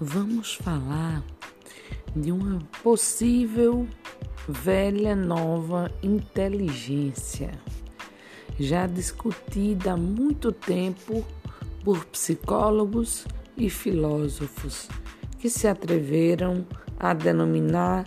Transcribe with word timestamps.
vamos 0.00 0.54
falar 0.54 1.24
de 2.14 2.30
uma 2.30 2.60
possível 2.82 3.86
velha 4.48 5.14
nova 5.16 5.90
inteligência, 6.02 7.50
já 8.58 8.86
discutida 8.86 9.92
há 9.92 9.96
muito 9.96 10.52
tempo 10.52 11.24
por 11.84 12.04
psicólogos 12.06 13.26
e 13.56 13.68
filósofos 13.68 14.88
que 15.38 15.50
se 15.50 15.66
atreveram 15.66 16.66
a 16.98 17.12
denominar 17.12 18.06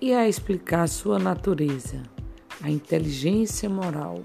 e 0.00 0.12
a 0.12 0.28
explicar 0.28 0.88
sua 0.88 1.18
natureza, 1.18 2.02
a 2.62 2.70
inteligência 2.70 3.68
moral. 3.68 4.22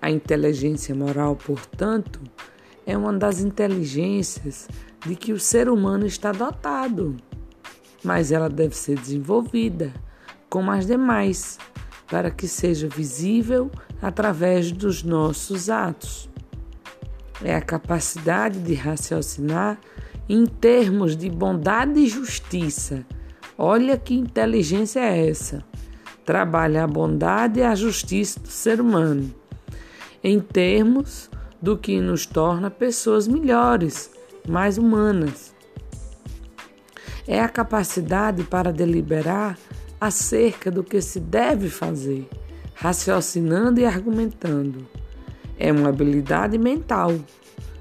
A 0.00 0.10
inteligência 0.10 0.94
moral, 0.94 1.34
portanto, 1.36 2.20
é 2.86 2.96
uma 2.96 3.12
das 3.12 3.40
inteligências 3.40 4.68
de 5.04 5.16
que 5.16 5.32
o 5.32 5.40
ser 5.40 5.68
humano 5.68 6.06
está 6.06 6.30
dotado, 6.30 7.16
mas 8.02 8.30
ela 8.30 8.48
deve 8.48 8.76
ser 8.76 8.96
desenvolvida, 8.96 9.92
como 10.48 10.70
as 10.70 10.86
demais, 10.86 11.58
para 12.06 12.30
que 12.30 12.46
seja 12.46 12.88
visível 12.88 13.70
através 14.00 14.70
dos 14.70 15.02
nossos 15.02 15.68
atos. 15.68 16.30
É 17.42 17.54
a 17.54 17.60
capacidade 17.60 18.60
de 18.60 18.74
raciocinar 18.74 19.78
em 20.28 20.46
termos 20.46 21.16
de 21.16 21.28
bondade 21.28 21.98
e 21.98 22.08
justiça. 22.08 23.04
Olha 23.58 23.98
que 23.98 24.14
inteligência 24.14 25.00
é 25.00 25.28
essa! 25.28 25.64
Trabalha 26.24 26.84
a 26.84 26.86
bondade 26.86 27.60
e 27.60 27.62
a 27.62 27.74
justiça 27.74 28.40
do 28.40 28.48
ser 28.48 28.80
humano, 28.80 29.32
em 30.22 30.40
termos 30.40 31.30
do 31.60 31.76
que 31.76 32.00
nos 32.00 32.26
torna 32.26 32.70
pessoas 32.70 33.26
melhores, 33.26 34.10
mais 34.48 34.78
humanas. 34.78 35.54
É 37.26 37.40
a 37.40 37.48
capacidade 37.48 38.44
para 38.44 38.72
deliberar 38.72 39.58
acerca 40.00 40.70
do 40.70 40.84
que 40.84 41.00
se 41.00 41.18
deve 41.18 41.68
fazer, 41.68 42.28
raciocinando 42.74 43.80
e 43.80 43.84
argumentando. 43.84 44.86
É 45.58 45.72
uma 45.72 45.88
habilidade 45.88 46.58
mental 46.58 47.12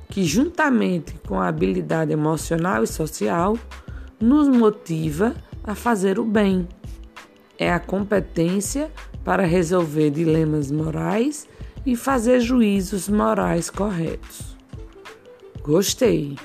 que, 0.10 0.24
juntamente 0.24 1.14
com 1.28 1.40
a 1.40 1.48
habilidade 1.48 2.12
emocional 2.12 2.84
e 2.84 2.88
social, 2.88 3.58
nos 4.20 4.48
motiva 4.48 5.36
a 5.64 5.76
fazer 5.76 6.18
o 6.18 6.24
bem. 6.24 6.68
É 7.58 7.72
a 7.72 7.80
competência 7.80 8.90
para 9.24 9.44
resolver 9.44 10.10
dilemas 10.10 10.72
morais 10.72 11.48
e 11.86 11.96
fazer 11.96 12.40
juízos 12.40 13.08
morais 13.08 13.70
corretos. 13.70 14.56
Gostei! 15.62 16.36